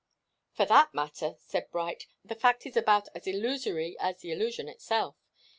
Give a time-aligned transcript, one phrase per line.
[0.53, 5.15] "For that matter," said Bright, "the fact is about as illusory as the illusion itself.